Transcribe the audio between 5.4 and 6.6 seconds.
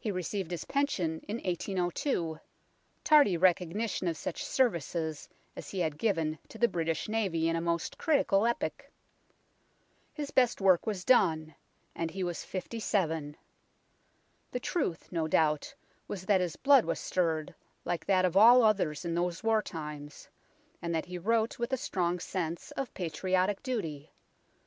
as he had given to